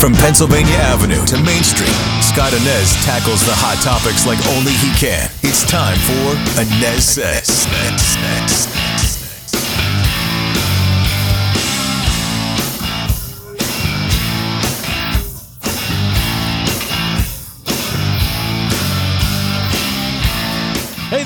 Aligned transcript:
From 0.00 0.14
Pennsylvania 0.14 0.76
Avenue 0.76 1.26
to 1.26 1.36
Main 1.44 1.62
Street, 1.62 1.92
Scott 2.22 2.54
Anez 2.54 3.04
tackles 3.04 3.44
the 3.44 3.52
hot 3.52 3.76
topics 3.84 4.24
like 4.26 4.40
only 4.56 4.72
he 4.72 4.88
can. 4.96 5.28
It's 5.42 5.62
time 5.62 5.98
for 6.08 6.40
Anez 6.56 7.02
Says. 7.02 8.79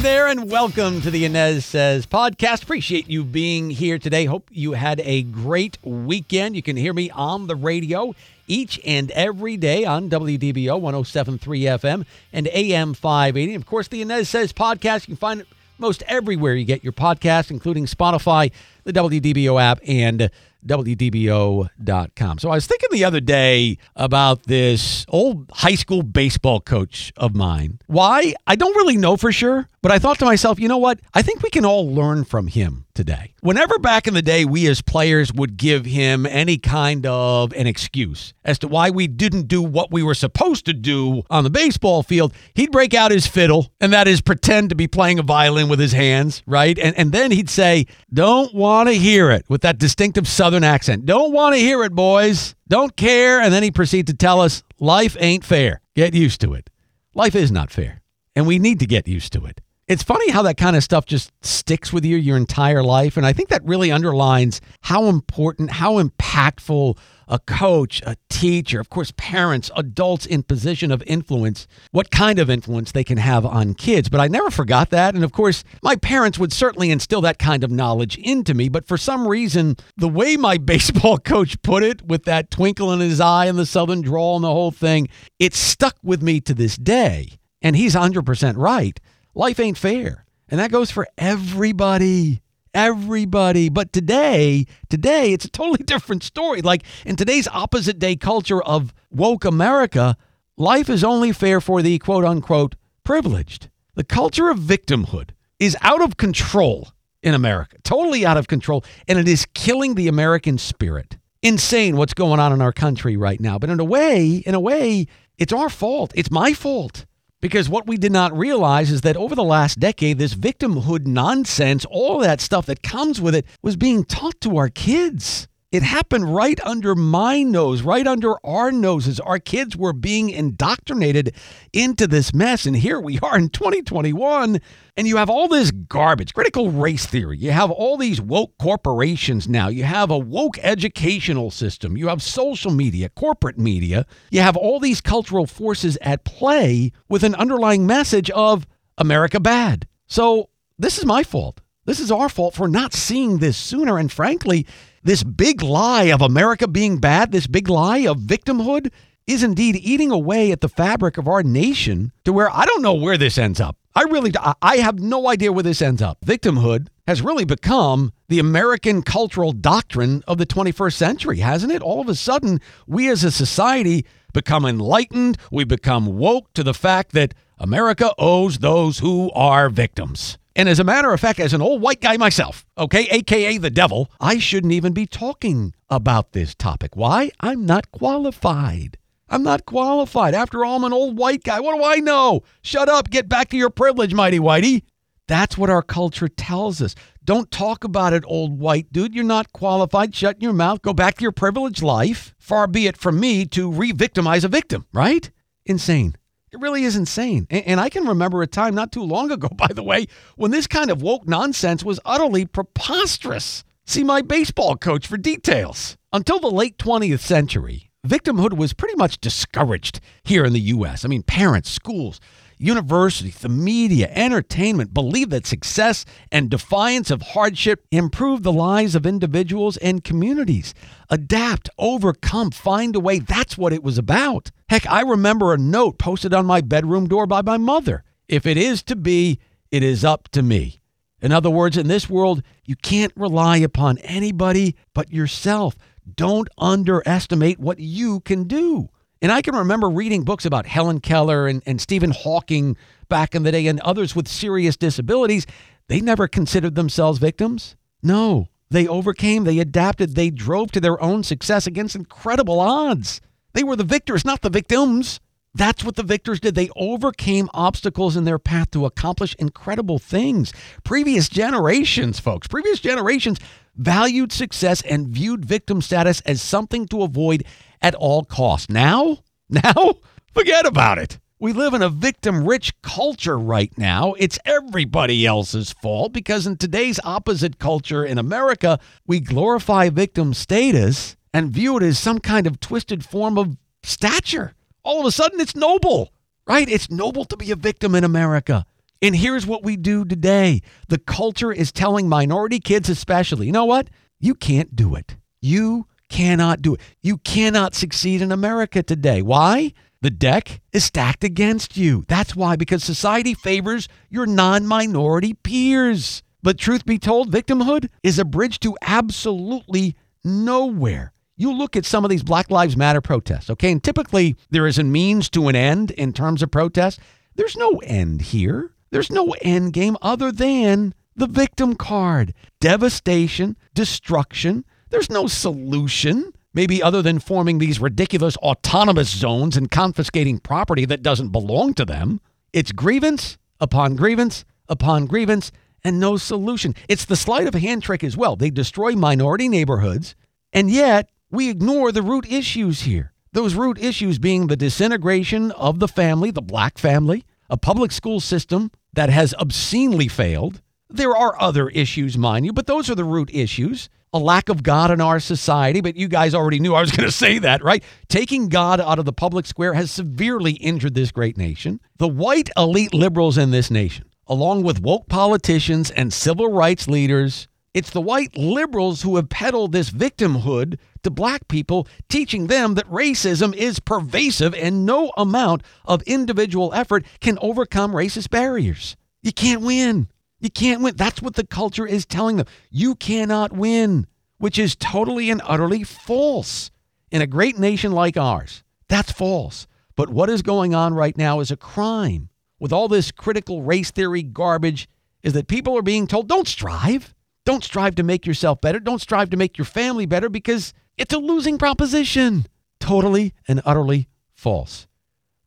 There, 0.04 0.26
and 0.26 0.50
welcome 0.50 1.00
to 1.00 1.10
the 1.10 1.24
Anez 1.24 1.62
Says 1.62 2.04
podcast. 2.04 2.62
Appreciate 2.62 3.08
you 3.08 3.24
being 3.24 3.70
here 3.70 3.98
today. 3.98 4.26
Hope 4.26 4.50
you 4.52 4.72
had 4.72 5.00
a 5.00 5.22
great 5.22 5.78
weekend. 5.82 6.56
You 6.56 6.62
can 6.62 6.76
hear 6.76 6.92
me 6.92 7.08
on 7.08 7.46
the 7.46 7.56
radio 7.56 8.14
each 8.46 8.78
and 8.84 9.10
every 9.12 9.56
day 9.56 9.86
on 9.86 10.10
WDBO 10.10 10.78
1073 10.78 11.60
FM 11.60 12.04
and 12.34 12.48
AM 12.48 12.92
580. 12.92 13.54
Of 13.54 13.64
course, 13.64 13.88
the 13.88 14.04
Anez 14.04 14.26
Says 14.26 14.52
podcast, 14.52 15.08
you 15.08 15.14
can 15.14 15.16
find 15.16 15.40
it 15.40 15.46
most 15.78 16.02
everywhere 16.06 16.54
you 16.54 16.66
get 16.66 16.84
your 16.84 16.92
podcast, 16.92 17.50
including 17.50 17.86
Spotify, 17.86 18.52
the 18.84 18.92
WDBO 18.92 19.58
app, 19.58 19.80
and 19.88 20.30
WDBO.com. 20.66 22.38
So 22.38 22.50
I 22.50 22.54
was 22.54 22.66
thinking 22.66 22.88
the 22.92 23.04
other 23.04 23.20
day 23.20 23.78
about 23.96 24.44
this 24.44 25.04
old 25.08 25.50
high 25.52 25.74
school 25.74 26.02
baseball 26.02 26.60
coach 26.60 27.12
of 27.16 27.34
mine. 27.34 27.80
Why? 27.86 28.34
I 28.46 28.56
don't 28.56 28.76
really 28.76 28.96
know 28.96 29.16
for 29.16 29.32
sure, 29.32 29.68
but 29.82 29.92
I 29.92 29.98
thought 29.98 30.18
to 30.20 30.24
myself, 30.24 30.58
you 30.58 30.68
know 30.68 30.78
what? 30.78 31.00
I 31.12 31.22
think 31.22 31.42
we 31.42 31.50
can 31.50 31.64
all 31.64 31.92
learn 31.92 32.24
from 32.24 32.46
him 32.46 32.83
today. 32.94 33.34
Whenever 33.40 33.78
back 33.78 34.06
in 34.06 34.14
the 34.14 34.22
day 34.22 34.44
we 34.44 34.66
as 34.66 34.80
players 34.80 35.32
would 35.32 35.56
give 35.56 35.84
him 35.84 36.26
any 36.26 36.56
kind 36.58 37.04
of 37.06 37.52
an 37.54 37.66
excuse 37.66 38.32
as 38.44 38.58
to 38.60 38.68
why 38.68 38.90
we 38.90 39.06
didn't 39.06 39.48
do 39.48 39.60
what 39.62 39.90
we 39.90 40.02
were 40.02 40.14
supposed 40.14 40.64
to 40.66 40.72
do 40.72 41.22
on 41.30 41.44
the 41.44 41.50
baseball 41.50 42.02
field, 42.02 42.32
he'd 42.54 42.70
break 42.70 42.94
out 42.94 43.10
his 43.10 43.26
fiddle, 43.26 43.72
and 43.80 43.92
that 43.92 44.08
is 44.08 44.20
pretend 44.20 44.70
to 44.70 44.74
be 44.74 44.86
playing 44.86 45.18
a 45.18 45.22
violin 45.22 45.68
with 45.68 45.78
his 45.78 45.92
hands, 45.92 46.42
right? 46.46 46.78
And 46.78 46.96
and 46.96 47.12
then 47.12 47.30
he'd 47.32 47.50
say, 47.50 47.86
"Don't 48.12 48.54
want 48.54 48.88
to 48.88 48.94
hear 48.94 49.30
it" 49.30 49.44
with 49.48 49.62
that 49.62 49.78
distinctive 49.78 50.28
southern 50.28 50.64
accent. 50.64 51.06
Don't 51.06 51.32
want 51.32 51.54
to 51.54 51.60
hear 51.60 51.82
it, 51.82 51.94
boys. 51.94 52.54
Don't 52.68 52.96
care. 52.96 53.40
And 53.40 53.52
then 53.52 53.62
he 53.62 53.70
proceed 53.70 54.06
to 54.06 54.14
tell 54.14 54.40
us, 54.40 54.62
"Life 54.78 55.16
ain't 55.18 55.44
fair. 55.44 55.80
Get 55.94 56.14
used 56.14 56.40
to 56.42 56.54
it. 56.54 56.70
Life 57.14 57.34
is 57.34 57.50
not 57.50 57.70
fair, 57.70 58.02
and 58.34 58.46
we 58.46 58.58
need 58.58 58.80
to 58.80 58.86
get 58.86 59.08
used 59.08 59.32
to 59.32 59.44
it." 59.44 59.60
It's 59.86 60.02
funny 60.02 60.30
how 60.30 60.40
that 60.42 60.56
kind 60.56 60.76
of 60.76 60.82
stuff 60.82 61.04
just 61.04 61.30
sticks 61.44 61.92
with 61.92 62.06
you 62.06 62.16
your 62.16 62.38
entire 62.38 62.82
life. 62.82 63.18
And 63.18 63.26
I 63.26 63.34
think 63.34 63.50
that 63.50 63.62
really 63.64 63.92
underlines 63.92 64.62
how 64.80 65.06
important, 65.06 65.72
how 65.72 66.02
impactful 66.02 66.96
a 67.28 67.38
coach, 67.38 68.00
a 68.02 68.16
teacher, 68.30 68.80
of 68.80 68.88
course, 68.88 69.12
parents, 69.16 69.70
adults 69.76 70.24
in 70.24 70.42
position 70.42 70.90
of 70.90 71.02
influence, 71.06 71.66
what 71.90 72.10
kind 72.10 72.38
of 72.38 72.48
influence 72.48 72.92
they 72.92 73.04
can 73.04 73.18
have 73.18 73.44
on 73.44 73.74
kids. 73.74 74.08
But 74.08 74.20
I 74.20 74.28
never 74.28 74.50
forgot 74.50 74.88
that. 74.90 75.14
And 75.14 75.22
of 75.22 75.32
course, 75.32 75.64
my 75.82 75.96
parents 75.96 76.38
would 76.38 76.52
certainly 76.52 76.90
instill 76.90 77.20
that 77.22 77.38
kind 77.38 77.62
of 77.62 77.70
knowledge 77.70 78.16
into 78.18 78.54
me. 78.54 78.70
But 78.70 78.86
for 78.86 78.96
some 78.96 79.28
reason, 79.28 79.76
the 79.96 80.08
way 80.08 80.36
my 80.36 80.56
baseball 80.64 81.18
coach 81.18 81.60
put 81.62 81.82
it, 81.82 82.02
with 82.06 82.24
that 82.24 82.50
twinkle 82.50 82.90
in 82.92 83.00
his 83.00 83.20
eye 83.20 83.46
and 83.46 83.58
the 83.58 83.66
southern 83.66 84.00
drawl 84.00 84.36
and 84.36 84.44
the 84.44 84.48
whole 84.48 84.70
thing, 84.70 85.08
it 85.38 85.52
stuck 85.52 85.96
with 86.02 86.22
me 86.22 86.40
to 86.40 86.54
this 86.54 86.76
day. 86.76 87.38
And 87.60 87.76
he's 87.76 87.94
100% 87.94 88.56
right. 88.56 88.98
Life 89.34 89.58
ain't 89.58 89.78
fair. 89.78 90.24
And 90.48 90.60
that 90.60 90.70
goes 90.70 90.90
for 90.90 91.06
everybody. 91.18 92.42
Everybody. 92.72 93.68
But 93.68 93.92
today, 93.92 94.66
today, 94.88 95.32
it's 95.32 95.44
a 95.44 95.50
totally 95.50 95.82
different 95.86 96.22
story. 96.22 96.62
Like 96.62 96.84
in 97.04 97.16
today's 97.16 97.48
opposite 97.48 97.98
day 97.98 98.16
culture 98.16 98.62
of 98.62 98.92
woke 99.10 99.44
America, 99.44 100.16
life 100.56 100.88
is 100.88 101.04
only 101.04 101.32
fair 101.32 101.60
for 101.60 101.82
the 101.82 101.98
quote 101.98 102.24
unquote 102.24 102.76
privileged. 103.04 103.68
The 103.94 104.04
culture 104.04 104.48
of 104.48 104.58
victimhood 104.58 105.30
is 105.58 105.76
out 105.80 106.02
of 106.02 106.16
control 106.16 106.88
in 107.22 107.34
America, 107.34 107.76
totally 107.84 108.26
out 108.26 108.36
of 108.36 108.48
control, 108.48 108.84
and 109.08 109.18
it 109.18 109.28
is 109.28 109.46
killing 109.54 109.94
the 109.94 110.08
American 110.08 110.58
spirit. 110.58 111.16
Insane 111.42 111.96
what's 111.96 112.14
going 112.14 112.40
on 112.40 112.52
in 112.52 112.60
our 112.60 112.72
country 112.72 113.16
right 113.16 113.40
now. 113.40 113.58
But 113.58 113.70
in 113.70 113.78
a 113.78 113.84
way, 113.84 114.42
in 114.46 114.54
a 114.54 114.60
way, 114.60 115.06
it's 115.38 115.52
our 115.52 115.68
fault. 115.68 116.12
It's 116.14 116.30
my 116.30 116.52
fault. 116.52 117.06
Because 117.44 117.68
what 117.68 117.86
we 117.86 117.98
did 117.98 118.10
not 118.10 118.34
realize 118.34 118.90
is 118.90 119.02
that 119.02 119.18
over 119.18 119.34
the 119.34 119.44
last 119.44 119.78
decade, 119.78 120.16
this 120.16 120.34
victimhood 120.34 121.06
nonsense, 121.06 121.84
all 121.84 122.20
that 122.20 122.40
stuff 122.40 122.64
that 122.64 122.82
comes 122.82 123.20
with 123.20 123.34
it, 123.34 123.44
was 123.60 123.76
being 123.76 124.02
taught 124.02 124.40
to 124.40 124.56
our 124.56 124.70
kids. 124.70 125.46
It 125.74 125.82
happened 125.82 126.32
right 126.32 126.60
under 126.64 126.94
my 126.94 127.42
nose, 127.42 127.82
right 127.82 128.06
under 128.06 128.34
our 128.46 128.70
noses. 128.70 129.18
Our 129.18 129.40
kids 129.40 129.76
were 129.76 129.92
being 129.92 130.30
indoctrinated 130.30 131.34
into 131.72 132.06
this 132.06 132.32
mess. 132.32 132.64
And 132.64 132.76
here 132.76 133.00
we 133.00 133.18
are 133.18 133.36
in 133.36 133.48
2021, 133.48 134.60
and 134.96 135.08
you 135.08 135.16
have 135.16 135.28
all 135.28 135.48
this 135.48 135.72
garbage, 135.72 136.32
critical 136.32 136.70
race 136.70 137.06
theory. 137.06 137.38
You 137.38 137.50
have 137.50 137.72
all 137.72 137.96
these 137.96 138.20
woke 138.20 138.56
corporations 138.56 139.48
now. 139.48 139.66
You 139.66 139.82
have 139.82 140.12
a 140.12 140.16
woke 140.16 140.58
educational 140.58 141.50
system. 141.50 141.96
You 141.96 142.06
have 142.06 142.22
social 142.22 142.70
media, 142.70 143.08
corporate 143.08 143.58
media. 143.58 144.06
You 144.30 144.42
have 144.42 144.56
all 144.56 144.78
these 144.78 145.00
cultural 145.00 145.44
forces 145.44 145.98
at 146.02 146.22
play 146.22 146.92
with 147.08 147.24
an 147.24 147.34
underlying 147.34 147.84
message 147.84 148.30
of 148.30 148.64
America 148.96 149.40
bad. 149.40 149.88
So 150.06 150.50
this 150.78 150.98
is 150.98 151.04
my 151.04 151.24
fault. 151.24 151.60
This 151.84 152.00
is 152.00 152.10
our 152.10 152.28
fault 152.28 152.54
for 152.54 152.68
not 152.68 152.94
seeing 152.94 153.38
this 153.38 153.56
sooner. 153.56 153.98
And 153.98 154.10
frankly, 154.10 154.66
this 155.02 155.22
big 155.22 155.62
lie 155.62 156.04
of 156.04 156.22
America 156.22 156.66
being 156.66 156.98
bad, 156.98 157.30
this 157.30 157.46
big 157.46 157.68
lie 157.68 158.06
of 158.06 158.18
victimhood, 158.18 158.90
is 159.26 159.42
indeed 159.42 159.76
eating 159.76 160.10
away 160.10 160.52
at 160.52 160.60
the 160.60 160.68
fabric 160.68 161.16
of 161.18 161.28
our 161.28 161.42
nation 161.42 162.12
to 162.24 162.32
where 162.32 162.50
I 162.50 162.64
don't 162.66 162.82
know 162.82 162.94
where 162.94 163.16
this 163.16 163.38
ends 163.38 163.60
up. 163.60 163.76
I 163.94 164.02
really 164.02 164.32
I 164.60 164.78
have 164.78 164.98
no 164.98 165.28
idea 165.28 165.52
where 165.52 165.62
this 165.62 165.80
ends 165.80 166.02
up. 166.02 166.18
Victimhood 166.24 166.88
has 167.06 167.22
really 167.22 167.44
become 167.44 168.12
the 168.28 168.38
American 168.38 169.02
cultural 169.02 169.52
doctrine 169.52 170.22
of 170.26 170.38
the 170.38 170.46
21st 170.46 170.94
century, 170.94 171.38
hasn't 171.38 171.72
it? 171.72 171.82
All 171.82 172.00
of 172.00 172.08
a 172.08 172.14
sudden, 172.14 172.60
we 172.86 173.08
as 173.08 173.22
a 173.24 173.30
society 173.30 174.04
become 174.32 174.64
enlightened, 174.64 175.38
we 175.52 175.64
become 175.64 176.18
woke 176.18 176.52
to 176.54 176.62
the 176.62 176.74
fact 176.74 177.12
that 177.12 177.34
America 177.58 178.12
owes 178.18 178.58
those 178.58 178.98
who 178.98 179.30
are 179.32 179.70
victims. 179.70 180.38
And 180.56 180.68
as 180.68 180.78
a 180.78 180.84
matter 180.84 181.12
of 181.12 181.20
fact, 181.20 181.40
as 181.40 181.52
an 181.52 181.62
old 181.62 181.82
white 181.82 182.00
guy 182.00 182.16
myself, 182.16 182.64
okay, 182.78 183.08
AKA 183.10 183.58
the 183.58 183.70
devil, 183.70 184.10
I 184.20 184.38
shouldn't 184.38 184.72
even 184.72 184.92
be 184.92 185.06
talking 185.06 185.74
about 185.90 186.32
this 186.32 186.54
topic. 186.54 186.94
Why? 186.94 187.30
I'm 187.40 187.66
not 187.66 187.90
qualified. 187.90 188.96
I'm 189.28 189.42
not 189.42 189.66
qualified. 189.66 190.34
After 190.34 190.64
all, 190.64 190.76
I'm 190.76 190.84
an 190.84 190.92
old 190.92 191.18
white 191.18 191.42
guy. 191.42 191.58
What 191.58 191.76
do 191.76 191.84
I 191.84 191.96
know? 191.96 192.42
Shut 192.62 192.88
up. 192.88 193.10
Get 193.10 193.28
back 193.28 193.48
to 193.48 193.56
your 193.56 193.70
privilege, 193.70 194.14
mighty 194.14 194.38
whitey. 194.38 194.82
That's 195.26 195.56
what 195.56 195.70
our 195.70 195.82
culture 195.82 196.28
tells 196.28 196.82
us. 196.82 196.94
Don't 197.24 197.50
talk 197.50 197.82
about 197.82 198.12
it, 198.12 198.22
old 198.26 198.58
white 198.58 198.92
dude. 198.92 199.14
You're 199.14 199.24
not 199.24 199.52
qualified. 199.52 200.14
Shut 200.14 200.42
your 200.42 200.52
mouth. 200.52 200.82
Go 200.82 200.92
back 200.92 201.16
to 201.16 201.22
your 201.22 201.32
privileged 201.32 201.82
life. 201.82 202.34
Far 202.38 202.66
be 202.66 202.86
it 202.86 202.98
from 202.98 203.18
me 203.18 203.46
to 203.46 203.72
re 203.72 203.90
victimize 203.92 204.44
a 204.44 204.48
victim, 204.48 204.86
right? 204.92 205.30
Insane. 205.64 206.14
It 206.54 206.60
really 206.60 206.84
is 206.84 206.94
insane. 206.94 207.48
And, 207.50 207.66
and, 207.66 207.80
I 207.80 207.88
can 207.88 208.06
remember 208.06 208.40
a 208.40 208.46
time 208.46 208.76
not 208.76 208.92
too 208.92 209.02
long 209.02 209.32
ago, 209.32 209.48
by 209.56 209.66
the 209.66 209.82
way, 209.82 210.06
when 210.36 210.52
this 210.52 210.68
kind 210.68 210.88
of 210.88 211.02
woke 211.02 211.26
nonsense 211.26 211.82
was 211.82 211.98
utterly 212.04 212.46
preposterous. 212.46 213.64
See 213.86 214.04
my 214.04 214.22
baseball 214.22 214.76
coach 214.76 215.08
for 215.08 215.16
details. 215.16 215.96
Until 216.12 216.38
the 216.38 216.50
late 216.50 216.78
20th 216.78 217.18
century, 217.18 217.90
victimhood 218.06 218.56
was 218.56 218.72
pretty 218.72 218.94
much 218.94 219.20
discouraged 219.20 220.00
here 220.22 220.44
in 220.44 220.52
the 220.52 220.60
U.S. 220.60 221.04
I 221.04 221.08
mean, 221.08 221.24
parents, 221.24 221.70
schools, 221.70 222.20
universities, 222.58 223.38
the 223.38 223.48
media, 223.48 224.10
entertainment 224.12 224.94
believe 224.94 225.30
that 225.30 225.46
success 225.46 226.04
and 226.30 226.50
defiance 226.50 227.10
of 227.10 227.22
hardship 227.22 227.86
improve 227.90 228.42
the 228.42 228.52
lives 228.52 228.94
of 228.94 229.06
individuals 229.06 229.76
and 229.78 230.04
communities. 230.04 230.74
Adapt, 231.10 231.68
overcome, 231.78 232.50
find 232.50 232.96
a 232.96 233.00
way. 233.00 233.18
That's 233.18 233.58
what 233.58 233.72
it 233.72 233.82
was 233.82 233.98
about. 233.98 234.50
Heck, 234.68 234.86
I 234.86 235.02
remember 235.02 235.52
a 235.52 235.58
note 235.58 235.98
posted 235.98 236.32
on 236.32 236.46
my 236.46 236.60
bedroom 236.60 237.06
door 237.06 237.26
by 237.26 237.42
my 237.42 237.56
mother. 237.56 238.04
If 238.28 238.46
it 238.46 238.56
is 238.56 238.82
to 238.84 238.96
be, 238.96 239.38
it 239.70 239.82
is 239.82 240.04
up 240.04 240.28
to 240.30 240.42
me. 240.42 240.80
In 241.20 241.32
other 241.32 241.50
words, 241.50 241.76
in 241.76 241.88
this 241.88 242.10
world, 242.10 242.42
you 242.64 242.76
can't 242.76 243.12
rely 243.16 243.56
upon 243.58 243.98
anybody 243.98 244.76
but 244.94 245.12
yourself. 245.12 245.76
Don't 246.14 246.48
underestimate 246.58 247.58
what 247.58 247.78
you 247.78 248.20
can 248.20 248.44
do. 248.44 248.90
And 249.24 249.32
I 249.32 249.40
can 249.40 249.54
remember 249.54 249.88
reading 249.88 250.22
books 250.22 250.44
about 250.44 250.66
Helen 250.66 251.00
Keller 251.00 251.48
and, 251.48 251.62
and 251.64 251.80
Stephen 251.80 252.10
Hawking 252.10 252.76
back 253.08 253.34
in 253.34 253.42
the 253.42 253.52
day 253.52 253.66
and 253.68 253.80
others 253.80 254.14
with 254.14 254.28
serious 254.28 254.76
disabilities. 254.76 255.46
They 255.88 256.02
never 256.02 256.28
considered 256.28 256.74
themselves 256.74 257.18
victims. 257.18 257.74
No, 258.02 258.48
they 258.68 258.86
overcame, 258.86 259.44
they 259.44 259.60
adapted, 259.60 260.14
they 260.14 260.28
drove 260.28 260.72
to 260.72 260.80
their 260.80 261.02
own 261.02 261.22
success 261.22 261.66
against 261.66 261.96
incredible 261.96 262.60
odds. 262.60 263.22
They 263.54 263.64
were 263.64 263.76
the 263.76 263.82
victors, 263.82 264.26
not 264.26 264.42
the 264.42 264.50
victims. 264.50 265.20
That's 265.54 265.82
what 265.82 265.96
the 265.96 266.02
victors 266.02 266.38
did. 266.38 266.54
They 266.54 266.68
overcame 266.76 267.48
obstacles 267.54 268.18
in 268.18 268.24
their 268.24 268.38
path 268.38 268.72
to 268.72 268.84
accomplish 268.84 269.34
incredible 269.38 269.98
things. 269.98 270.52
Previous 270.82 271.30
generations, 271.30 272.20
folks, 272.20 272.46
previous 272.46 272.78
generations 272.78 273.38
valued 273.76 274.32
success 274.32 274.82
and 274.82 275.08
viewed 275.08 275.44
victim 275.44 275.80
status 275.80 276.20
as 276.22 276.42
something 276.42 276.86
to 276.88 277.02
avoid 277.02 277.44
at 277.84 277.94
all 277.94 278.24
costs. 278.24 278.70
Now, 278.70 279.18
now, 279.48 279.94
forget 280.32 280.66
about 280.66 280.98
it. 280.98 281.18
We 281.38 281.52
live 281.52 281.74
in 281.74 281.82
a 281.82 281.90
victim 281.90 282.48
rich 282.48 282.72
culture 282.80 283.38
right 283.38 283.76
now. 283.76 284.14
It's 284.14 284.38
everybody 284.46 285.26
else's 285.26 285.72
fault 285.72 286.14
because 286.14 286.46
in 286.46 286.56
today's 286.56 286.98
opposite 287.04 287.58
culture 287.58 288.02
in 288.02 288.16
America, 288.16 288.78
we 289.06 289.20
glorify 289.20 289.90
victim 289.90 290.32
status 290.32 291.16
and 291.34 291.50
view 291.52 291.76
it 291.76 291.82
as 291.82 291.98
some 291.98 292.20
kind 292.20 292.46
of 292.46 292.60
twisted 292.60 293.04
form 293.04 293.36
of 293.36 293.58
stature. 293.82 294.54
All 294.82 295.00
of 295.00 295.06
a 295.06 295.12
sudden, 295.12 295.38
it's 295.38 295.54
noble, 295.54 296.10
right? 296.46 296.68
It's 296.68 296.90
noble 296.90 297.26
to 297.26 297.36
be 297.36 297.50
a 297.50 297.56
victim 297.56 297.94
in 297.94 298.04
America. 298.04 298.64
And 299.02 299.14
here's 299.14 299.46
what 299.46 299.62
we 299.62 299.76
do 299.76 300.06
today 300.06 300.62
the 300.88 300.98
culture 300.98 301.52
is 301.52 301.70
telling 301.70 302.08
minority 302.08 302.60
kids, 302.60 302.88
especially, 302.88 303.44
you 303.44 303.52
know 303.52 303.66
what? 303.66 303.90
You 304.18 304.34
can't 304.34 304.74
do 304.74 304.94
it. 304.94 305.16
You 305.42 305.86
cannot 306.14 306.62
do 306.62 306.74
it. 306.74 306.80
You 307.02 307.18
cannot 307.18 307.74
succeed 307.74 308.22
in 308.22 308.30
America 308.30 308.84
today. 308.84 309.20
Why? 309.20 309.72
The 310.00 310.10
deck 310.10 310.60
is 310.72 310.84
stacked 310.84 311.24
against 311.24 311.76
you. 311.76 312.04
That's 312.06 312.36
why, 312.36 312.54
because 312.54 312.84
society 312.84 313.34
favors 313.34 313.88
your 314.10 314.24
non 314.24 314.64
minority 314.64 315.34
peers. 315.34 316.22
But 316.40 316.56
truth 316.56 316.86
be 316.86 316.98
told, 316.98 317.32
victimhood 317.32 317.88
is 318.04 318.20
a 318.20 318.24
bridge 318.24 318.60
to 318.60 318.76
absolutely 318.82 319.96
nowhere. 320.22 321.12
You 321.36 321.52
look 321.52 321.74
at 321.74 321.84
some 321.84 322.04
of 322.04 322.10
these 322.10 322.22
Black 322.22 322.48
Lives 322.48 322.76
Matter 322.76 323.00
protests, 323.00 323.50
okay? 323.50 323.72
And 323.72 323.82
typically 323.82 324.36
there 324.50 324.68
is 324.68 324.78
a 324.78 324.84
means 324.84 325.28
to 325.30 325.48
an 325.48 325.56
end 325.56 325.90
in 325.92 326.12
terms 326.12 326.44
of 326.44 326.50
protest. 326.52 327.00
There's 327.34 327.56
no 327.56 327.78
end 327.78 328.20
here. 328.20 328.70
There's 328.92 329.10
no 329.10 329.34
end 329.42 329.72
game 329.72 329.96
other 330.00 330.30
than 330.30 330.94
the 331.16 331.26
victim 331.26 331.74
card 331.74 332.34
devastation, 332.60 333.56
destruction. 333.74 334.64
There's 334.94 335.10
no 335.10 335.26
solution 335.26 336.32
maybe 336.54 336.80
other 336.80 337.02
than 337.02 337.18
forming 337.18 337.58
these 337.58 337.80
ridiculous 337.80 338.36
autonomous 338.36 339.08
zones 339.08 339.56
and 339.56 339.68
confiscating 339.68 340.38
property 340.38 340.84
that 340.84 341.02
doesn't 341.02 341.30
belong 341.30 341.74
to 341.74 341.84
them. 341.84 342.20
It's 342.52 342.70
grievance 342.70 343.36
upon 343.58 343.96
grievance 343.96 344.44
upon 344.68 345.06
grievance 345.06 345.50
and 345.82 345.98
no 345.98 346.16
solution. 346.16 346.76
It's 346.88 347.06
the 347.06 347.16
sleight 347.16 347.48
of 347.48 347.54
hand 347.54 347.82
trick 347.82 348.04
as 348.04 348.16
well. 348.16 348.36
They 348.36 348.50
destroy 348.50 348.92
minority 348.92 349.48
neighborhoods, 349.48 350.14
and 350.52 350.70
yet 350.70 351.10
we 351.28 351.50
ignore 351.50 351.90
the 351.90 352.00
root 352.00 352.30
issues 352.30 352.82
here. 352.82 353.12
Those 353.32 353.56
root 353.56 353.78
issues 353.80 354.20
being 354.20 354.46
the 354.46 354.56
disintegration 354.56 355.50
of 355.50 355.80
the 355.80 355.88
family, 355.88 356.30
the 356.30 356.40
black 356.40 356.78
family, 356.78 357.24
a 357.50 357.56
public 357.56 357.90
school 357.90 358.20
system 358.20 358.70
that 358.92 359.10
has 359.10 359.34
obscenely 359.40 360.06
failed. 360.06 360.62
There 360.88 361.16
are 361.16 361.34
other 361.42 361.68
issues, 361.70 362.16
mind 362.16 362.46
you, 362.46 362.52
but 362.52 362.68
those 362.68 362.88
are 362.88 362.94
the 362.94 363.02
root 363.02 363.28
issues 363.32 363.88
a 364.14 364.18
lack 364.18 364.48
of 364.48 364.62
God 364.62 364.92
in 364.92 365.00
our 365.00 365.18
society, 365.18 365.80
but 365.80 365.96
you 365.96 366.06
guys 366.06 366.34
already 366.34 366.60
knew 366.60 366.72
I 366.72 366.80
was 366.80 366.92
going 366.92 367.08
to 367.08 367.12
say 367.12 367.40
that, 367.40 367.64
right? 367.64 367.82
Taking 368.08 368.48
God 368.48 368.80
out 368.80 369.00
of 369.00 369.04
the 369.04 369.12
public 369.12 369.44
square 369.44 369.74
has 369.74 369.90
severely 369.90 370.52
injured 370.52 370.94
this 370.94 371.10
great 371.10 371.36
nation. 371.36 371.80
The 371.98 372.06
white 372.06 372.48
elite 372.56 372.94
liberals 372.94 373.36
in 373.36 373.50
this 373.50 373.72
nation, 373.72 374.04
along 374.28 374.62
with 374.62 374.80
woke 374.80 375.08
politicians 375.08 375.90
and 375.90 376.12
civil 376.12 376.52
rights 376.52 376.86
leaders, 376.86 377.48
it's 377.74 377.90
the 377.90 378.00
white 378.00 378.36
liberals 378.36 379.02
who 379.02 379.16
have 379.16 379.28
peddled 379.28 379.72
this 379.72 379.90
victimhood 379.90 380.78
to 381.02 381.10
black 381.10 381.48
people, 381.48 381.88
teaching 382.08 382.46
them 382.46 382.74
that 382.74 382.88
racism 382.88 383.52
is 383.52 383.80
pervasive 383.80 384.54
and 384.54 384.86
no 384.86 385.12
amount 385.16 385.64
of 385.84 386.02
individual 386.02 386.72
effort 386.72 387.04
can 387.18 387.36
overcome 387.42 387.90
racist 387.92 388.30
barriers. 388.30 388.96
You 389.22 389.32
can't 389.32 389.60
win. 389.62 390.06
You 390.44 390.50
can't 390.50 390.82
win. 390.82 390.94
That's 390.94 391.22
what 391.22 391.36
the 391.36 391.46
culture 391.46 391.86
is 391.86 392.04
telling 392.04 392.36
them. 392.36 392.44
You 392.70 392.96
cannot 392.96 393.54
win, 393.54 394.06
which 394.36 394.58
is 394.58 394.76
totally 394.76 395.30
and 395.30 395.40
utterly 395.42 395.84
false. 395.84 396.70
In 397.10 397.22
a 397.22 397.26
great 397.26 397.58
nation 397.58 397.92
like 397.92 398.18
ours, 398.18 398.62
that's 398.86 399.10
false. 399.10 399.66
But 399.96 400.10
what 400.10 400.28
is 400.28 400.42
going 400.42 400.74
on 400.74 400.92
right 400.92 401.16
now 401.16 401.40
is 401.40 401.50
a 401.50 401.56
crime. 401.56 402.28
With 402.60 402.74
all 402.74 402.88
this 402.88 403.10
critical 403.10 403.62
race 403.62 403.90
theory 403.90 404.22
garbage, 404.22 404.86
is 405.22 405.32
that 405.32 405.48
people 405.48 405.78
are 405.78 405.82
being 405.82 406.06
told 406.06 406.28
don't 406.28 406.46
strive. 406.46 407.14
Don't 407.46 407.64
strive 407.64 407.94
to 407.94 408.02
make 408.02 408.26
yourself 408.26 408.60
better. 408.60 408.80
Don't 408.80 409.00
strive 409.00 409.30
to 409.30 409.38
make 409.38 409.56
your 409.56 409.64
family 409.64 410.04
better 410.04 410.28
because 410.28 410.74
it's 410.98 411.14
a 411.14 411.18
losing 411.18 411.56
proposition. 411.56 412.44
Totally 412.80 413.32
and 413.48 413.62
utterly 413.64 414.08
false. 414.34 414.88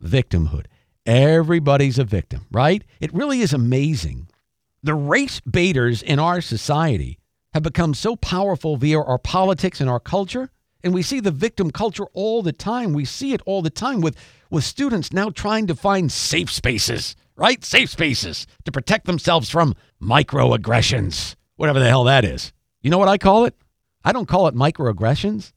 Victimhood. 0.03 0.65
Everybody's 1.05 1.99
a 1.99 2.03
victim, 2.03 2.47
right? 2.49 2.83
It 2.99 3.13
really 3.13 3.41
is 3.41 3.53
amazing 3.53 4.27
the 4.87 4.95
race 4.95 5.41
baiters 5.41 6.01
in 6.01 6.17
our 6.17 6.39
society 6.39 7.19
have 7.53 7.61
become 7.61 7.93
so 7.93 8.15
powerful 8.15 8.77
via 8.77 8.97
our 8.97 9.19
politics 9.19 9.81
and 9.81 9.89
our 9.89 9.99
culture. 9.99 10.49
And 10.81 10.93
we 10.93 11.01
see 11.01 11.19
the 11.19 11.29
victim 11.29 11.71
culture 11.71 12.05
all 12.13 12.41
the 12.41 12.53
time. 12.53 12.93
We 12.93 13.03
see 13.03 13.33
it 13.33 13.41
all 13.45 13.61
the 13.61 13.69
time 13.69 13.99
with, 13.99 14.15
with 14.49 14.63
students 14.63 15.11
now 15.11 15.29
trying 15.29 15.67
to 15.67 15.75
find 15.75 16.09
safe 16.09 16.49
spaces, 16.49 17.17
right? 17.35 17.65
Safe 17.65 17.89
spaces 17.89 18.47
to 18.63 18.71
protect 18.71 19.07
themselves 19.07 19.49
from 19.49 19.75
microaggressions, 20.01 21.35
whatever 21.57 21.79
the 21.79 21.89
hell 21.89 22.05
that 22.05 22.23
is. 22.23 22.53
You 22.81 22.89
know 22.89 22.97
what 22.97 23.09
I 23.09 23.17
call 23.17 23.43
it? 23.43 23.55
I 24.05 24.13
don't 24.13 24.29
call 24.29 24.47
it 24.47 24.55
microaggressions. 24.55 25.51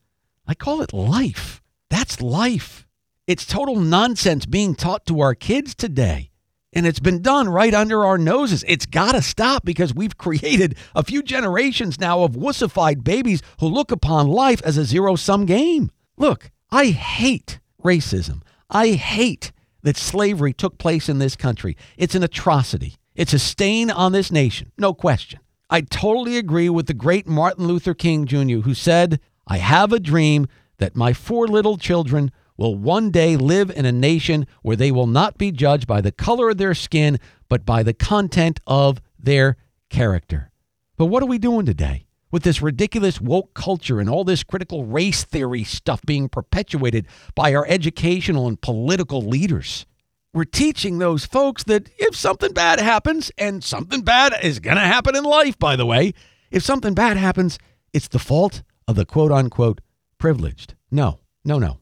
I 0.45 0.55
call 0.55 0.83
it 0.83 0.93
life. 0.93 1.63
That's 1.89 2.21
life. 2.21 2.85
It's 3.29 3.47
total 3.47 3.77
nonsense 3.77 4.45
being 4.45 4.75
taught 4.75 5.07
to 5.07 5.21
our 5.21 5.37
kids 5.37 5.77
today. 5.77 6.30
And 6.73 6.87
it's 6.87 7.01
been 7.01 7.21
done 7.21 7.49
right 7.49 7.75
under 7.75 8.05
our 8.05 8.17
noses. 8.17 8.65
It's 8.69 8.87
got 8.87 9.13
to 9.13 9.23
stop 9.23 9.65
because 9.65 9.95
we've 9.95 10.17
created 10.19 10.77
a 10.95 11.03
few 11.03 11.23
generations 11.23 11.99
now 11.99 12.23
of 12.23 12.33
wussified 12.33 13.03
babies 13.03 13.43
who 13.59 13.67
look 13.67 13.91
upon 13.91 14.29
life 14.29 14.63
as 14.65 14.77
a 14.77 14.85
zero 14.85 15.17
sum 15.17 15.47
game. 15.47 15.91
Look, 16.17 16.51
I 16.71 16.87
hate 16.87 17.59
racism. 17.83 18.43
I 18.69 18.89
hate 18.89 19.53
that 19.83 19.97
slavery 19.97 20.53
took 20.53 20.79
place 20.79 21.09
in 21.09 21.19
this 21.19 21.37
country. 21.37 21.77
It's 21.97 22.15
an 22.15 22.23
atrocity. 22.23 22.97
It's 23.15 23.33
a 23.33 23.39
stain 23.39 23.91
on 23.91 24.13
this 24.13 24.31
nation, 24.31 24.73
no 24.79 24.95
question. 24.95 25.41
I 25.69 25.83
totally 25.83 26.37
agree 26.37 26.69
with 26.69 26.87
the 26.87 26.95
great 26.95 27.27
Martin 27.27 27.67
Luther 27.67 27.95
King 27.95 28.27
Jr., 28.27 28.61
who 28.61 28.75
said, 28.75 29.21
I 29.47 29.59
have 29.59 29.93
a 29.93 30.01
dream 30.01 30.47
that 30.79 30.97
my 30.97 31.13
four 31.13 31.47
little 31.47 31.77
children 31.77 32.33
will 32.61 32.75
one 32.75 33.11
day 33.11 33.39
live 33.39 33.71
in 33.71 33.87
a 33.87 33.91
nation 33.91 34.47
where 34.61 34.77
they 34.77 34.93
will 34.93 35.07
not 35.07 35.39
be 35.39 35.51
judged 35.51 35.87
by 35.87 36.03
the 36.03 36.13
color 36.13 36.51
of 36.51 36.59
their 36.59 36.75
skin, 36.75 37.19
but 37.49 37.65
by 37.65 37.83
the 37.83 37.95
content 37.95 38.61
of 38.67 39.01
their 39.19 39.57
character. 39.89 40.53
But 40.99 41.07
what 41.07 41.23
are 41.23 41.27
we 41.27 41.39
doing 41.39 41.65
today? 41.65 42.05
With 42.31 42.43
this 42.43 42.61
ridiculous 42.61 43.19
woke 43.19 43.55
culture 43.55 43.99
and 43.99 44.11
all 44.11 44.25
this 44.25 44.45
critical 44.45 44.85
race 44.85 45.25
theory 45.25 45.65
stuff 45.65 46.03
being 46.05 46.29
perpetuated 46.29 47.07
by 47.35 47.55
our 47.55 47.67
educational 47.67 48.47
and 48.47 48.61
political 48.61 49.23
leaders. 49.23 49.87
We're 50.35 50.45
teaching 50.45 50.99
those 50.99 51.25
folks 51.25 51.65
that 51.65 51.89
if 51.97 52.15
something 52.15 52.53
bad 52.53 52.79
happens, 52.79 53.33
and 53.39 53.65
something 53.65 54.03
bad 54.03 54.35
is 54.43 54.61
going 54.61 54.77
to 54.77 54.83
happen 54.83 55.17
in 55.17 55.25
life, 55.25 55.59
by 55.59 55.77
the 55.77 55.87
way, 55.87 56.13
if 56.51 56.63
something 56.63 56.93
bad 56.93 57.17
happens, 57.17 57.59
it's 57.95 58.07
the 58.09 58.19
fault 58.19 58.63
of 58.87 58.97
the 58.97 59.07
quote 59.07 59.33
unquote 59.33 59.81
privileged. 60.19 60.75
No, 60.91 61.21
no, 61.43 61.59
no. 61.59 61.79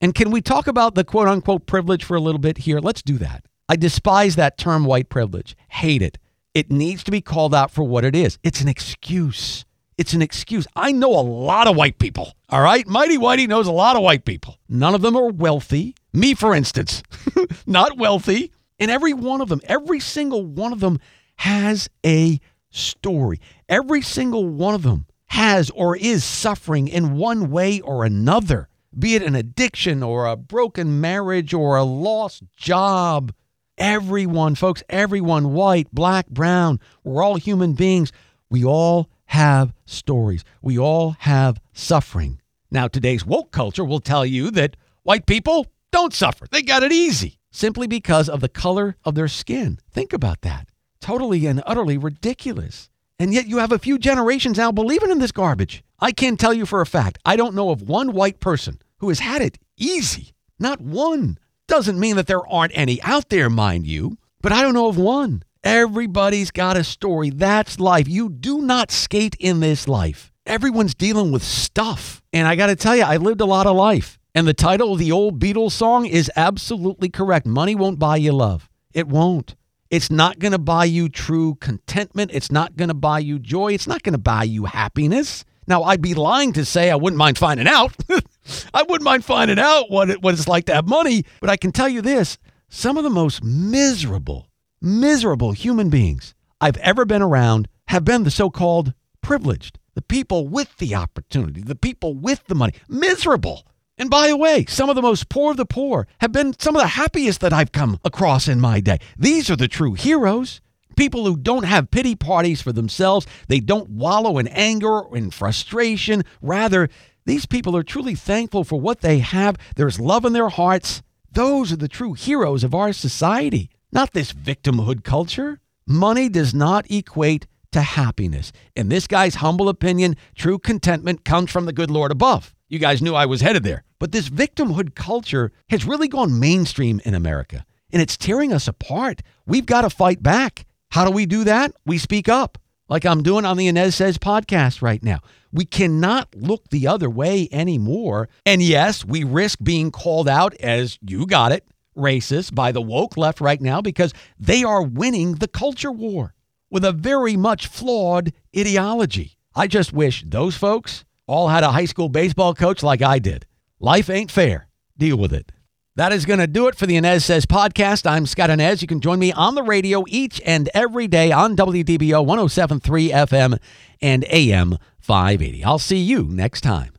And 0.00 0.14
can 0.14 0.30
we 0.30 0.40
talk 0.40 0.66
about 0.66 0.94
the 0.94 1.04
quote 1.04 1.28
unquote 1.28 1.66
privilege 1.66 2.04
for 2.04 2.16
a 2.16 2.20
little 2.20 2.38
bit 2.38 2.58
here? 2.58 2.80
Let's 2.80 3.02
do 3.02 3.18
that. 3.18 3.44
I 3.68 3.76
despise 3.76 4.36
that 4.36 4.58
term 4.58 4.84
white 4.84 5.08
privilege, 5.08 5.56
hate 5.68 6.02
it. 6.02 6.18
It 6.54 6.70
needs 6.72 7.04
to 7.04 7.10
be 7.10 7.20
called 7.20 7.54
out 7.54 7.70
for 7.70 7.84
what 7.84 8.04
it 8.04 8.16
is. 8.16 8.38
It's 8.42 8.60
an 8.60 8.68
excuse. 8.68 9.64
It's 9.98 10.14
an 10.14 10.22
excuse. 10.22 10.66
I 10.74 10.92
know 10.92 11.10
a 11.10 11.20
lot 11.20 11.68
of 11.68 11.76
white 11.76 11.98
people, 11.98 12.34
all 12.48 12.62
right? 12.62 12.86
Mighty 12.88 13.18
Whitey 13.18 13.46
knows 13.46 13.66
a 13.66 13.72
lot 13.72 13.96
of 13.96 14.02
white 14.02 14.24
people. 14.24 14.56
None 14.68 14.94
of 14.94 15.02
them 15.02 15.14
are 15.14 15.28
wealthy. 15.28 15.94
Me, 16.12 16.34
for 16.34 16.54
instance, 16.54 17.02
not 17.66 17.98
wealthy. 17.98 18.50
And 18.78 18.90
every 18.90 19.12
one 19.12 19.42
of 19.42 19.50
them, 19.50 19.60
every 19.64 20.00
single 20.00 20.44
one 20.44 20.72
of 20.72 20.80
them 20.80 20.98
has 21.36 21.90
a 22.04 22.40
story. 22.70 23.40
Every 23.68 24.00
single 24.00 24.46
one 24.48 24.74
of 24.74 24.82
them 24.82 25.06
has 25.26 25.70
or 25.70 25.96
is 25.96 26.24
suffering 26.24 26.88
in 26.88 27.16
one 27.16 27.50
way 27.50 27.80
or 27.80 28.04
another 28.04 28.69
be 28.96 29.14
it 29.14 29.22
an 29.22 29.34
addiction 29.34 30.02
or 30.02 30.26
a 30.26 30.36
broken 30.36 31.00
marriage 31.00 31.54
or 31.54 31.76
a 31.76 31.84
lost 31.84 32.42
job. 32.56 33.32
Everyone, 33.78 34.54
folks, 34.54 34.82
everyone, 34.88 35.52
white, 35.52 35.88
black, 35.92 36.28
brown, 36.28 36.80
we're 37.02 37.22
all 37.22 37.36
human 37.36 37.72
beings. 37.72 38.12
We 38.50 38.64
all 38.64 39.08
have 39.26 39.72
stories. 39.86 40.44
We 40.60 40.78
all 40.78 41.16
have 41.20 41.60
suffering. 41.72 42.40
Now, 42.70 42.88
today's 42.88 43.24
woke 43.24 43.52
culture 43.52 43.84
will 43.84 44.00
tell 44.00 44.26
you 44.26 44.50
that 44.50 44.76
white 45.02 45.26
people 45.26 45.66
don't 45.92 46.12
suffer. 46.12 46.46
They 46.50 46.62
got 46.62 46.82
it 46.82 46.92
easy 46.92 47.38
simply 47.50 47.86
because 47.86 48.28
of 48.28 48.40
the 48.40 48.48
color 48.48 48.96
of 49.04 49.14
their 49.14 49.28
skin. 49.28 49.78
Think 49.90 50.12
about 50.12 50.42
that. 50.42 50.68
Totally 51.00 51.46
and 51.46 51.62
utterly 51.66 51.96
ridiculous. 51.96 52.90
And 53.18 53.32
yet 53.34 53.46
you 53.46 53.58
have 53.58 53.72
a 53.72 53.78
few 53.78 53.98
generations 53.98 54.58
now 54.58 54.72
believing 54.72 55.10
in 55.10 55.18
this 55.18 55.32
garbage. 55.32 55.82
I 56.00 56.12
can 56.12 56.36
tell 56.36 56.54
you 56.54 56.66
for 56.66 56.80
a 56.80 56.86
fact, 56.86 57.18
I 57.24 57.36
don't 57.36 57.54
know 57.54 57.70
of 57.70 57.82
one 57.82 58.12
white 58.12 58.40
person 58.40 58.80
who 58.98 59.08
has 59.08 59.18
had 59.18 59.42
it 59.42 59.58
easy. 59.76 60.34
Not 60.58 60.80
one. 60.80 61.38
Doesn't 61.68 62.00
mean 62.00 62.16
that 62.16 62.26
there 62.26 62.46
aren't 62.46 62.76
any 62.76 63.02
out 63.02 63.28
there, 63.28 63.50
mind 63.50 63.86
you, 63.86 64.18
but 64.40 64.52
I 64.52 64.62
don't 64.62 64.74
know 64.74 64.88
of 64.88 64.96
one. 64.96 65.42
Everybody's 65.62 66.50
got 66.50 66.76
a 66.76 66.84
story. 66.84 67.30
That's 67.30 67.78
life. 67.78 68.08
You 68.08 68.30
do 68.30 68.62
not 68.62 68.90
skate 68.90 69.36
in 69.38 69.60
this 69.60 69.86
life. 69.86 70.32
Everyone's 70.46 70.94
dealing 70.94 71.32
with 71.32 71.42
stuff. 71.42 72.22
And 72.32 72.48
I 72.48 72.56
got 72.56 72.68
to 72.68 72.76
tell 72.76 72.96
you, 72.96 73.02
I 73.02 73.18
lived 73.18 73.42
a 73.42 73.46
lot 73.46 73.66
of 73.66 73.76
life. 73.76 74.18
And 74.34 74.48
the 74.48 74.54
title 74.54 74.94
of 74.94 74.98
the 74.98 75.12
old 75.12 75.38
Beatles 75.38 75.72
song 75.72 76.06
is 76.06 76.30
absolutely 76.34 77.10
correct. 77.10 77.46
Money 77.46 77.74
won't 77.74 77.98
buy 77.98 78.16
you 78.16 78.32
love. 78.32 78.70
It 78.94 79.06
won't. 79.06 79.54
It's 79.90 80.10
not 80.10 80.38
going 80.38 80.52
to 80.52 80.58
buy 80.58 80.84
you 80.84 81.08
true 81.08 81.56
contentment. 81.56 82.30
It's 82.32 82.50
not 82.50 82.76
going 82.76 82.88
to 82.88 82.94
buy 82.94 83.18
you 83.18 83.38
joy. 83.38 83.74
It's 83.74 83.88
not 83.88 84.02
going 84.02 84.12
to 84.12 84.18
buy 84.18 84.44
you 84.44 84.64
happiness. 84.64 85.44
Now, 85.70 85.84
I'd 85.84 86.02
be 86.02 86.14
lying 86.14 86.52
to 86.54 86.64
say 86.64 86.90
I 86.90 86.96
wouldn't 86.96 87.16
mind 87.16 87.38
finding 87.38 87.68
out. 87.68 87.94
I 88.74 88.82
wouldn't 88.82 89.04
mind 89.04 89.24
finding 89.24 89.60
out 89.60 89.88
what, 89.88 90.10
it, 90.10 90.20
what 90.20 90.34
it's 90.34 90.48
like 90.48 90.64
to 90.64 90.74
have 90.74 90.88
money. 90.88 91.24
But 91.40 91.48
I 91.48 91.56
can 91.56 91.70
tell 91.70 91.88
you 91.88 92.02
this 92.02 92.38
some 92.68 92.96
of 92.96 93.04
the 93.04 93.08
most 93.10 93.44
miserable, 93.44 94.48
miserable 94.82 95.52
human 95.52 95.88
beings 95.88 96.34
I've 96.60 96.76
ever 96.78 97.04
been 97.04 97.22
around 97.22 97.68
have 97.86 98.04
been 98.04 98.24
the 98.24 98.32
so 98.32 98.50
called 98.50 98.94
privileged, 99.22 99.78
the 99.94 100.02
people 100.02 100.48
with 100.48 100.76
the 100.78 100.96
opportunity, 100.96 101.60
the 101.62 101.76
people 101.76 102.14
with 102.14 102.44
the 102.48 102.56
money. 102.56 102.74
Miserable. 102.88 103.64
And 103.96 104.10
by 104.10 104.26
the 104.26 104.36
way, 104.36 104.64
some 104.66 104.90
of 104.90 104.96
the 104.96 105.02
most 105.02 105.28
poor 105.28 105.52
of 105.52 105.56
the 105.56 105.66
poor 105.66 106.08
have 106.18 106.32
been 106.32 106.52
some 106.58 106.74
of 106.74 106.82
the 106.82 106.88
happiest 106.88 107.40
that 107.42 107.52
I've 107.52 107.70
come 107.70 108.00
across 108.04 108.48
in 108.48 108.60
my 108.60 108.80
day. 108.80 108.98
These 109.16 109.48
are 109.50 109.56
the 109.56 109.68
true 109.68 109.94
heroes. 109.94 110.60
People 111.00 111.24
who 111.24 111.38
don't 111.38 111.64
have 111.64 111.90
pity 111.90 112.14
parties 112.14 112.60
for 112.60 112.72
themselves. 112.72 113.26
They 113.48 113.58
don't 113.58 113.88
wallow 113.88 114.36
in 114.36 114.46
anger 114.48 115.00
or 115.00 115.16
in 115.16 115.30
frustration. 115.30 116.24
Rather, 116.42 116.90
these 117.24 117.46
people 117.46 117.74
are 117.74 117.82
truly 117.82 118.14
thankful 118.14 118.64
for 118.64 118.78
what 118.78 119.00
they 119.00 119.20
have. 119.20 119.56
There's 119.76 119.98
love 119.98 120.26
in 120.26 120.34
their 120.34 120.50
hearts. 120.50 121.00
Those 121.32 121.72
are 121.72 121.76
the 121.76 121.88
true 121.88 122.12
heroes 122.12 122.62
of 122.64 122.74
our 122.74 122.92
society, 122.92 123.70
not 123.90 124.12
this 124.12 124.34
victimhood 124.34 125.02
culture. 125.02 125.58
Money 125.86 126.28
does 126.28 126.52
not 126.52 126.90
equate 126.90 127.46
to 127.72 127.80
happiness. 127.80 128.52
In 128.76 128.90
this 128.90 129.06
guy's 129.06 129.36
humble 129.36 129.70
opinion, 129.70 130.16
true 130.34 130.58
contentment 130.58 131.24
comes 131.24 131.50
from 131.50 131.64
the 131.64 131.72
good 131.72 131.90
Lord 131.90 132.12
above. 132.12 132.54
You 132.68 132.78
guys 132.78 133.00
knew 133.00 133.14
I 133.14 133.24
was 133.24 133.40
headed 133.40 133.62
there. 133.62 133.84
But 133.98 134.12
this 134.12 134.28
victimhood 134.28 134.94
culture 134.94 135.50
has 135.70 135.86
really 135.86 136.08
gone 136.08 136.38
mainstream 136.38 137.00
in 137.06 137.14
America, 137.14 137.64
and 137.90 138.02
it's 138.02 138.18
tearing 138.18 138.52
us 138.52 138.68
apart. 138.68 139.22
We've 139.46 139.64
got 139.64 139.80
to 139.80 139.88
fight 139.88 140.22
back. 140.22 140.66
How 140.90 141.04
do 141.04 141.12
we 141.12 141.24
do 141.24 141.44
that? 141.44 141.72
We 141.86 141.98
speak 141.98 142.28
up, 142.28 142.58
like 142.88 143.06
I'm 143.06 143.22
doing 143.22 143.44
on 143.44 143.56
the 143.56 143.68
Anez 143.68 143.92
Says 143.94 144.18
podcast 144.18 144.82
right 144.82 145.02
now. 145.02 145.20
We 145.52 145.64
cannot 145.64 146.34
look 146.34 146.68
the 146.70 146.88
other 146.88 147.08
way 147.08 147.48
anymore. 147.52 148.28
And 148.44 148.60
yes, 148.60 149.04
we 149.04 149.22
risk 149.22 149.60
being 149.62 149.92
called 149.92 150.28
out 150.28 150.54
as, 150.56 150.98
you 151.00 151.26
got 151.26 151.52
it, 151.52 151.64
racist 151.96 152.56
by 152.56 152.72
the 152.72 152.82
woke 152.82 153.16
left 153.16 153.40
right 153.40 153.60
now 153.60 153.80
because 153.80 154.12
they 154.38 154.64
are 154.64 154.82
winning 154.82 155.34
the 155.36 155.48
culture 155.48 155.92
war 155.92 156.34
with 156.70 156.84
a 156.84 156.92
very 156.92 157.36
much 157.36 157.68
flawed 157.68 158.32
ideology. 158.56 159.36
I 159.54 159.68
just 159.68 159.92
wish 159.92 160.24
those 160.26 160.56
folks 160.56 161.04
all 161.28 161.48
had 161.48 161.62
a 161.62 161.70
high 161.70 161.84
school 161.84 162.08
baseball 162.08 162.54
coach 162.54 162.82
like 162.82 163.02
I 163.02 163.20
did. 163.20 163.46
Life 163.78 164.10
ain't 164.10 164.30
fair. 164.30 164.66
Deal 164.98 165.16
with 165.16 165.32
it. 165.32 165.52
That 166.00 166.14
is 166.14 166.24
going 166.24 166.38
to 166.38 166.46
do 166.46 166.66
it 166.66 166.76
for 166.76 166.86
the 166.86 166.96
Anez 166.96 167.24
Says 167.24 167.44
podcast. 167.44 168.10
I'm 168.10 168.24
Scott 168.24 168.48
Anez. 168.48 168.80
You 168.80 168.88
can 168.88 169.02
join 169.02 169.18
me 169.18 169.32
on 169.32 169.54
the 169.54 169.62
radio 169.62 170.02
each 170.08 170.40
and 170.46 170.70
every 170.72 171.06
day 171.06 171.30
on 171.30 171.54
WDBO 171.54 172.24
1073 172.24 173.10
FM 173.10 173.58
and 174.00 174.24
AM 174.30 174.78
580. 174.98 175.62
I'll 175.62 175.78
see 175.78 175.98
you 175.98 176.22
next 176.22 176.62
time. 176.62 176.94